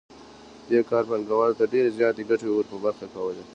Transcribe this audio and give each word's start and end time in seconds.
دې 0.69 0.79
کار 0.89 1.03
پانګوال 1.09 1.51
ته 1.59 1.65
ډېرې 1.73 1.89
زیاتې 1.97 2.21
ګټې 2.29 2.49
ور 2.51 2.65
په 2.71 2.77
برخه 2.85 3.05
کولې 3.13 3.43